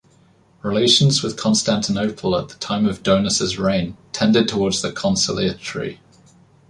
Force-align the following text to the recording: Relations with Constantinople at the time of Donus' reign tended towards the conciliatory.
Relations 0.63 1.21
with 1.21 1.37
Constantinople 1.37 2.35
at 2.35 2.49
the 2.49 2.55
time 2.55 2.87
of 2.87 3.03
Donus' 3.03 3.59
reign 3.59 3.95
tended 4.11 4.47
towards 4.47 4.81
the 4.81 4.91
conciliatory. 4.91 5.99